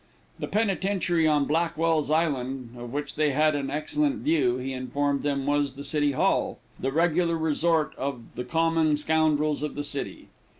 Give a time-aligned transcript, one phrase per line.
[0.39, 5.45] The Penitentiary on Blackwell's Island, of which they had an excellent view, he informed them
[5.45, 10.29] was the City Hall the regular resort of the Common Scoundrels of the city.